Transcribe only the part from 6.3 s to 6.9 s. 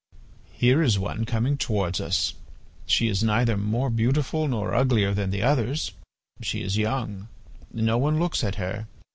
she is